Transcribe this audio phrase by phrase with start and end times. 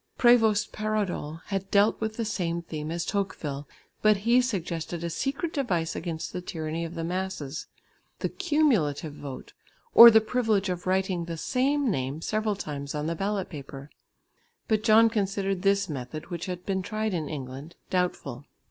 [0.17, 3.67] Prévost Paradol had dealt with the same theme as Tocqueville,
[4.01, 7.67] but he suggested a secret device against the tyranny of the masses
[8.17, 9.53] the cumulative vote
[9.93, 13.91] or the privilege of writing the same name several times on the ballot paper.
[14.67, 18.45] But John considered this method, which had been tried in England, doubtful.